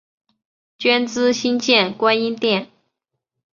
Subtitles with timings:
[0.79, 2.71] 捐资新建观音殿。